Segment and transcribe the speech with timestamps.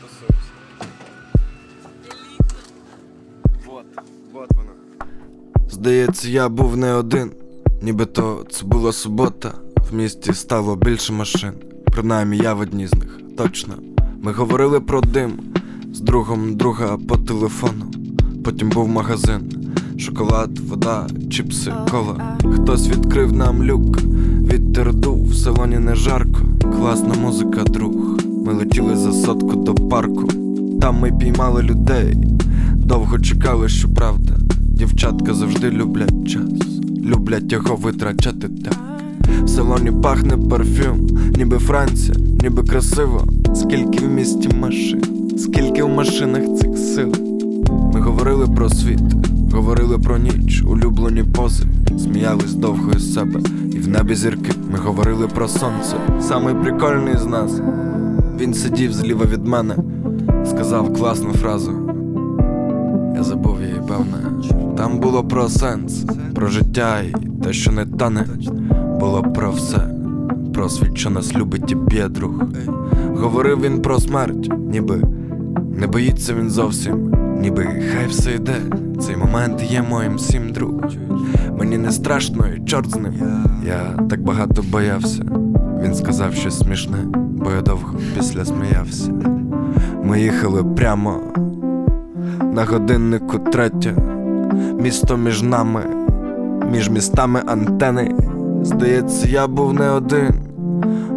[0.00, 0.50] тусуємося.
[3.66, 3.84] Вот,
[4.32, 4.70] вот воно.
[5.70, 7.30] Здається, я був не один,
[7.82, 9.52] нібито це була субота.
[9.90, 11.52] В місті стало більше машин.
[11.92, 13.20] Принаймні я в одній з них.
[13.36, 13.74] Точно.
[14.22, 15.40] Ми говорили про дим
[15.92, 17.84] з другом друга по телефону.
[18.44, 22.38] Потім був магазин, шоколад, вода, чіпси, кола.
[22.54, 23.98] Хтось відкрив нам люк,
[24.52, 26.40] вітер дув, в салоні не жарко,
[26.76, 28.29] класна музика, друг.
[28.44, 30.28] Ми летіли за сотку до парку.
[30.80, 32.16] Там ми піймали людей,
[32.74, 34.32] довго чекали, що правда.
[34.58, 36.44] Дівчатка завжди люблять час,
[37.04, 38.78] люблять його витрачати так.
[39.44, 43.24] В салоні пахне парфюм, ніби Франція, ніби красиво.
[43.54, 45.02] Скільки в місті машин,
[45.38, 47.12] скільки в машинах цих сил.
[47.94, 49.14] Ми говорили про світ,
[49.52, 51.64] говорили про ніч, улюблені пози,
[51.98, 53.40] сміялись довго із себе,
[53.72, 54.52] і в небі зірки.
[54.72, 57.60] Ми говорили про сонце, самий прикольний з нас.
[58.40, 59.76] Він сидів зліва від мене,
[60.44, 61.72] сказав класну фразу.
[63.16, 64.46] Я забув її, певне.
[64.76, 68.26] Там було про сенс, про життя і те, що не тане.
[69.00, 69.78] Було про все,
[70.54, 72.32] про світ, що нас любить і б'є друг.
[73.14, 75.02] Говорив він про смерть, ніби
[75.78, 78.56] не боїться він зовсім, ніби хай все йде.
[79.00, 80.74] Цей момент є моїм всім друг.
[81.58, 83.14] Мені не страшно, і чорт з ним.
[83.66, 85.22] Я так багато боявся.
[85.82, 86.98] Він сказав щось смішне,
[87.40, 89.12] бо я довго після сміявся.
[90.04, 91.20] Ми їхали прямо
[92.52, 93.94] на годиннику третє,
[94.80, 95.82] місто між нами,
[96.72, 98.14] між містами антени.
[98.62, 100.34] Здається, я був не один,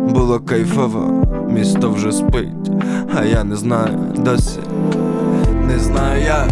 [0.09, 2.71] було кайфово, місто вже спить,
[3.19, 4.59] а я не знаю досі,
[5.67, 6.47] не знаю як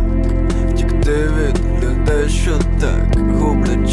[0.72, 3.90] втікти від людей, що так гублять.